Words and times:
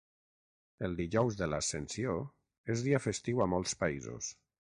El 0.87 0.95
dijous 1.01 1.37
de 1.41 1.47
l'Ascensió 1.53 2.15
és 2.77 2.81
dia 2.87 3.01
festiu 3.07 3.45
a 3.47 3.51
molts 3.53 3.77
països. 3.83 4.31